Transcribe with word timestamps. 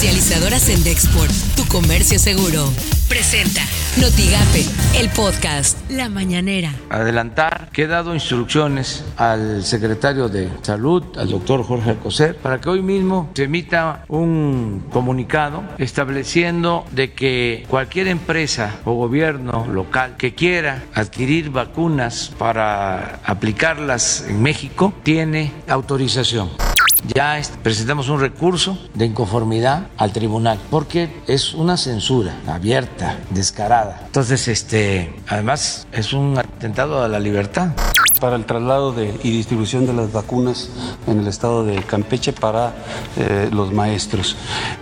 Comercializadoras 0.00 0.70
en 0.70 0.82
Dexport, 0.82 1.30
tu 1.56 1.66
comercio 1.66 2.18
seguro. 2.18 2.64
Presenta 3.06 3.60
Notigape, 4.00 4.64
el 4.98 5.10
podcast 5.10 5.76
La 5.90 6.08
Mañanera. 6.08 6.72
Adelantar 6.88 7.68
que 7.70 7.82
he 7.82 7.86
dado 7.86 8.14
instrucciones 8.14 9.04
al 9.18 9.62
secretario 9.62 10.30
de 10.30 10.48
Salud, 10.62 11.04
al 11.18 11.28
doctor 11.28 11.62
Jorge 11.64 11.90
Alcocer, 11.90 12.34
para 12.34 12.62
que 12.62 12.70
hoy 12.70 12.80
mismo 12.80 13.30
se 13.34 13.42
emita 13.44 14.06
un 14.08 14.86
comunicado 14.90 15.64
estableciendo 15.76 16.86
de 16.92 17.12
que 17.12 17.66
cualquier 17.68 18.08
empresa 18.08 18.76
o 18.86 18.94
gobierno 18.94 19.66
local 19.66 20.16
que 20.16 20.34
quiera 20.34 20.82
adquirir 20.94 21.50
vacunas 21.50 22.32
para 22.38 23.20
aplicarlas 23.26 24.24
en 24.26 24.40
México 24.40 24.94
tiene 25.02 25.52
autorización 25.68 26.69
ya 27.08 27.40
presentamos 27.62 28.08
un 28.08 28.20
recurso 28.20 28.78
de 28.94 29.06
inconformidad 29.06 29.88
al 29.96 30.12
tribunal 30.12 30.58
porque 30.70 31.22
es 31.26 31.54
una 31.54 31.76
censura 31.76 32.36
abierta, 32.46 33.18
descarada. 33.30 34.02
Entonces, 34.06 34.46
este, 34.48 35.14
además 35.28 35.86
es 35.92 36.12
un 36.12 36.38
atentado 36.38 37.02
a 37.02 37.08
la 37.08 37.20
libertad 37.20 37.72
para 38.20 38.36
el 38.36 38.44
traslado 38.44 38.92
de, 38.92 39.18
y 39.22 39.30
distribución 39.30 39.86
de 39.86 39.94
las 39.94 40.12
vacunas 40.12 40.68
en 41.06 41.20
el 41.20 41.26
estado 41.26 41.64
de 41.64 41.82
Campeche 41.82 42.34
para 42.34 42.74
eh, 43.16 43.48
los 43.50 43.72
maestros. 43.72 44.36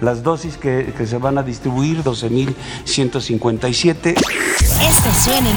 Las 0.00 0.22
dosis 0.22 0.56
que, 0.56 0.94
que, 0.96 1.04
se 1.06 1.18
van 1.18 1.36
a 1.38 1.42
distribuir, 1.42 2.04
12.157. 2.04 4.14
Esto 4.88 5.14
suena 5.14 5.48
en 5.50 5.56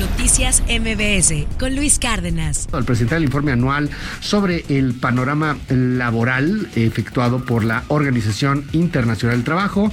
Noticias 0.00 0.62
MBS 0.68 1.46
con 1.58 1.74
Luis 1.74 1.98
Cárdenas. 1.98 2.68
Al 2.72 2.84
presentar 2.84 3.16
el 3.16 3.24
informe 3.24 3.52
anual 3.52 3.88
sobre 4.20 4.66
el 4.68 4.92
panorama 4.92 5.56
laboral 5.70 6.68
efectuado 6.74 7.42
por 7.42 7.64
la 7.64 7.84
Organización 7.88 8.66
Internacional 8.72 9.38
del 9.38 9.44
Trabajo, 9.44 9.90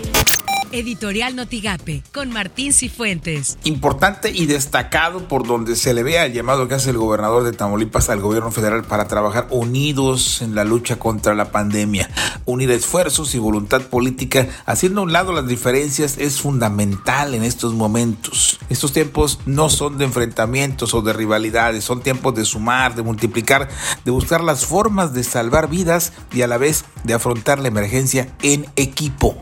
Editorial 0.74 1.36
Notigape, 1.36 2.02
con 2.12 2.32
Martín 2.32 2.74
Cifuentes. 2.74 3.60
Importante 3.64 4.32
y 4.32 4.48
destacado 4.48 5.28
por 5.28 5.46
donde 5.46 5.76
se 5.76 5.94
le 5.94 6.02
vea 6.02 6.26
el 6.26 6.34
llamado 6.34 6.68
que 6.68 6.74
hace 6.74 6.90
el 6.90 6.98
gobernador 6.98 7.44
de 7.44 7.52
Tamaulipas 7.52 8.10
al 8.10 8.22
gobierno 8.22 8.50
federal 8.50 8.84
para 8.84 9.08
trabajar 9.08 9.46
unidos 9.52 10.42
en 10.42 10.56
la 10.56 10.64
lucha 10.64 10.98
contra 10.98 11.36
la 11.36 11.52
pandemia. 11.52 12.10
Unir 12.46 12.72
esfuerzos 12.72 13.36
y 13.36 13.38
voluntad 13.38 13.84
política, 13.84 14.48
haciendo 14.66 15.02
a 15.02 15.04
un 15.04 15.14
lado 15.14 15.32
las 15.32 15.48
diferencias, 15.48 16.18
es 16.18 16.42
fundamental 16.42 17.36
en 17.36 17.44
estos 17.44 17.76
momentos. 17.76 18.58
Estos 18.70 18.94
tiempos 18.94 19.40
no 19.46 19.70
son 19.70 20.00
de 20.00 20.06
enfrentamientos 20.06 20.96
o 20.96 21.04
de 21.04 21.14
rivalidades, 21.14 21.84
son 21.84 22.02
tiempos 22.02 22.34
de 22.34 22.46
sumar, 22.46 22.96
de 22.96 23.04
multiplicar, 23.04 23.70
de 24.06 24.12
buscar 24.12 24.44
las 24.44 24.66
formas 24.66 25.14
de 25.14 25.24
salvar 25.24 25.70
vidas 25.70 26.14
y 26.34 26.42
a 26.42 26.48
la 26.48 26.58
vez 26.58 26.86
de 27.04 27.14
afrontar 27.14 27.60
la 27.60 27.68
emergencia 27.68 28.28
en 28.42 28.66
equipo 28.76 29.38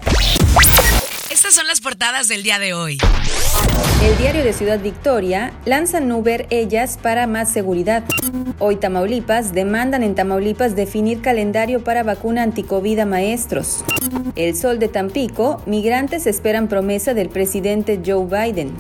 son 1.52 1.68
las 1.68 1.81
portadas 1.82 2.28
del 2.28 2.44
día 2.44 2.60
de 2.60 2.74
hoy. 2.74 2.98
El 4.04 4.18
diario 4.18 4.44
de 4.44 4.54
Ciudad 4.54 4.80
Victoria 4.80 5.54
lanza 5.66 6.00
Uber 6.02 6.48
ellas 6.50 7.00
para 7.02 7.28
más 7.28 7.52
seguridad. 7.52 8.04
Hoy 8.60 8.76
Tamaulipas 8.76 9.54
demandan 9.54 10.04
en 10.04 10.16
Tamaulipas 10.16 10.76
definir 10.76 11.22
calendario 11.22 11.84
para 11.84 12.04
vacuna 12.04 12.44
anticovid 12.44 13.00
a 13.00 13.06
maestros. 13.06 13.84
El 14.36 14.56
Sol 14.56 14.80
de 14.80 14.88
Tampico, 14.88 15.62
migrantes 15.66 16.28
esperan 16.28 16.68
promesa 16.68 17.14
del 17.14 17.30
presidente 17.30 18.00
Joe 18.06 18.26
Biden. 18.26 18.76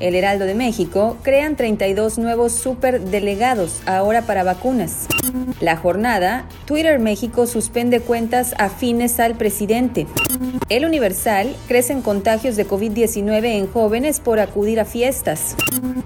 El 0.00 0.14
Heraldo 0.14 0.46
de 0.46 0.54
México 0.54 1.18
crean 1.22 1.56
32 1.56 2.18
nuevos 2.18 2.52
superdelegados 2.52 3.82
ahora 3.84 4.22
para 4.22 4.44
vacunas. 4.44 5.06
La 5.60 5.76
jornada, 5.76 6.46
Twitter 6.64 6.98
México 6.98 7.46
suspende 7.46 8.00
cuentas 8.00 8.54
afines 8.58 9.20
al 9.20 9.34
presidente. 9.36 10.06
El 10.70 10.86
Universal 10.86 11.54
crecen 11.68 12.00
contagios 12.30 12.54
de 12.54 12.64
COVID-19 12.64 13.44
en 13.56 13.72
jóvenes 13.72 14.20
por 14.20 14.38
acudir 14.38 14.78
a 14.78 14.84
fiestas. 14.84 15.56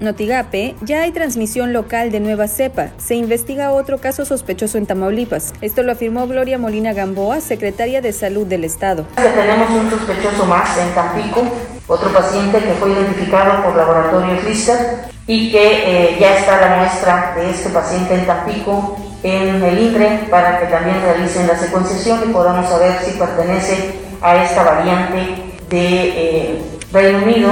Notigape, 0.01 0.75
ya 0.81 1.03
hay 1.03 1.13
transmisión 1.13 1.75
local 1.75 2.11
de 2.11 2.19
nueva 2.19 2.49
cepa. 2.49 2.89
Se 2.97 3.15
investiga 3.15 3.73
otro 3.73 3.99
caso 3.99 4.25
sospechoso 4.25 4.79
en 4.79 4.87
Tamaulipas. 4.87 5.53
Esto 5.61 5.83
lo 5.83 5.93
afirmó 5.93 6.27
Gloria 6.27 6.57
Molina 6.57 6.95
Gamboa, 6.95 7.43
secretaria 7.43 8.01
de 8.01 8.15
Salud 8.15 8.47
del 8.47 8.65
Estado. 8.65 9.05
Tenemos 9.17 9.69
un 9.69 9.91
sospechoso 9.91 10.47
más 10.47 10.79
en 10.79 10.95
Tampico, 10.95 11.43
otro 11.89 12.11
paciente 12.11 12.59
que 12.59 12.73
fue 12.73 12.93
identificado 12.93 13.63
por 13.63 13.77
laboratorios 13.77 14.45
Lister 14.45 15.05
y 15.27 15.53
que 15.53 16.15
eh, 16.15 16.17
ya 16.19 16.39
está 16.39 16.59
la 16.59 16.77
muestra 16.77 17.35
de 17.37 17.51
este 17.51 17.69
paciente 17.69 18.15
en 18.15 18.25
Tampico 18.25 18.97
en 19.23 19.63
el 19.63 19.79
INRE 19.79 20.27
para 20.31 20.59
que 20.59 20.67
también 20.69 21.03
realicen 21.03 21.47
la 21.47 21.59
secuenciación 21.59 22.31
y 22.31 22.33
podamos 22.33 22.67
saber 22.71 22.99
si 23.05 23.11
pertenece 23.19 23.93
a 24.23 24.43
esta 24.43 24.63
variante 24.63 25.54
de 25.75 26.09
eh, 26.09 26.63
Reino 26.93 27.25
Unido. 27.25 27.51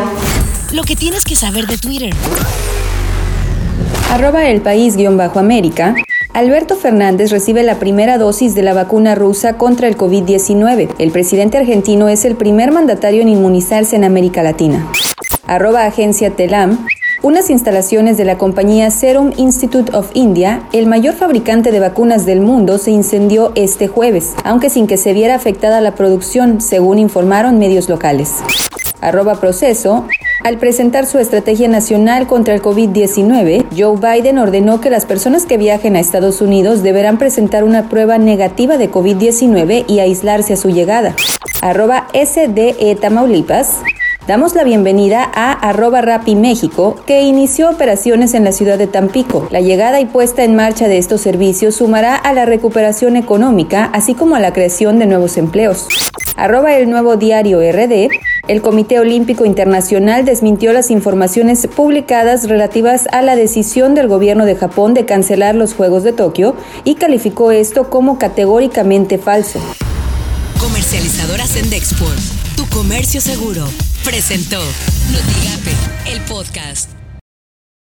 Lo 0.72 0.82
que 0.84 0.96
tienes 0.96 1.24
que 1.24 1.34
saber 1.34 1.66
de 1.66 1.76
Twitter. 1.76 2.14
Arroba 4.10 4.48
el 4.48 4.60
país-américa. 4.60 5.96
Alberto 6.32 6.76
Fernández 6.76 7.30
recibe 7.30 7.62
la 7.62 7.78
primera 7.78 8.16
dosis 8.16 8.54
de 8.54 8.62
la 8.62 8.72
vacuna 8.72 9.14
rusa 9.14 9.58
contra 9.58 9.88
el 9.88 9.96
COVID-19. 9.96 10.94
El 10.98 11.10
presidente 11.10 11.58
argentino 11.58 12.08
es 12.08 12.24
el 12.24 12.36
primer 12.36 12.72
mandatario 12.72 13.22
en 13.22 13.28
inmunizarse 13.28 13.96
en 13.96 14.04
América 14.04 14.42
Latina. 14.42 14.86
Arroba 15.46 15.84
agencia 15.84 16.30
Telam. 16.30 16.86
Unas 17.22 17.50
instalaciones 17.50 18.16
de 18.16 18.24
la 18.24 18.36
compañía 18.36 18.90
Serum 18.90 19.30
Institute 19.36 19.94
of 19.94 20.10
India, 20.12 20.64
el 20.72 20.86
mayor 20.86 21.14
fabricante 21.14 21.70
de 21.70 21.78
vacunas 21.78 22.26
del 22.26 22.40
mundo, 22.40 22.78
se 22.78 22.90
incendió 22.90 23.52
este 23.54 23.86
jueves, 23.86 24.32
aunque 24.42 24.70
sin 24.70 24.88
que 24.88 24.96
se 24.96 25.12
viera 25.12 25.36
afectada 25.36 25.80
la 25.80 25.94
producción, 25.94 26.60
según 26.60 26.98
informaron 26.98 27.60
medios 27.60 27.88
locales. 27.88 28.38
Arroba 29.00 29.36
proceso. 29.36 30.04
Al 30.42 30.58
presentar 30.58 31.06
su 31.06 31.20
estrategia 31.20 31.68
nacional 31.68 32.26
contra 32.26 32.54
el 32.54 32.60
COVID-19, 32.60 33.66
Joe 33.70 33.96
Biden 33.96 34.38
ordenó 34.38 34.80
que 34.80 34.90
las 34.90 35.06
personas 35.06 35.46
que 35.46 35.58
viajen 35.58 35.94
a 35.94 36.00
Estados 36.00 36.40
Unidos 36.40 36.82
deberán 36.82 37.18
presentar 37.18 37.62
una 37.62 37.88
prueba 37.88 38.18
negativa 38.18 38.78
de 38.78 38.90
COVID-19 38.90 39.84
y 39.86 40.00
aislarse 40.00 40.54
a 40.54 40.56
su 40.56 40.70
llegada. 40.70 41.14
Arroba 41.60 42.08
SDE 42.12 42.96
Tamaulipas. 43.00 43.78
Damos 44.24 44.54
la 44.54 44.62
bienvenida 44.62 45.28
a 45.34 45.50
arroba 45.52 46.00
México, 46.36 46.94
que 47.06 47.22
inició 47.22 47.68
operaciones 47.68 48.34
en 48.34 48.44
la 48.44 48.52
ciudad 48.52 48.78
de 48.78 48.86
Tampico. 48.86 49.48
La 49.50 49.60
llegada 49.60 49.98
y 50.00 50.06
puesta 50.06 50.44
en 50.44 50.54
marcha 50.54 50.86
de 50.86 50.98
estos 50.98 51.20
servicios 51.20 51.74
sumará 51.74 52.14
a 52.14 52.32
la 52.32 52.44
recuperación 52.44 53.16
económica, 53.16 53.86
así 53.86 54.14
como 54.14 54.36
a 54.36 54.40
la 54.40 54.52
creación 54.52 55.00
de 55.00 55.06
nuevos 55.06 55.36
empleos. 55.38 55.88
Arroba 56.36 56.76
el 56.76 56.88
nuevo 56.88 57.16
diario 57.16 57.58
RD. 57.60 58.10
El 58.46 58.62
Comité 58.62 59.00
Olímpico 59.00 59.44
Internacional 59.44 60.24
desmintió 60.24 60.72
las 60.72 60.92
informaciones 60.92 61.66
publicadas 61.66 62.48
relativas 62.48 63.08
a 63.10 63.22
la 63.22 63.34
decisión 63.34 63.96
del 63.96 64.06
gobierno 64.06 64.44
de 64.44 64.54
Japón 64.54 64.94
de 64.94 65.04
cancelar 65.04 65.56
los 65.56 65.74
Juegos 65.74 66.04
de 66.04 66.12
Tokio 66.12 66.54
y 66.84 66.94
calificó 66.94 67.50
esto 67.50 67.90
como 67.90 68.18
categóricamente 68.20 69.18
falso. 69.18 69.58
Comercializadoras 70.60 71.56
en 71.56 71.70
Dexport 71.70 72.20
Tu 72.56 72.68
Comercio 72.68 73.20
Seguro 73.20 73.66
presentó 74.04 74.60
Notigape, 75.10 75.76
el 76.06 76.20
podcast. 76.22 77.01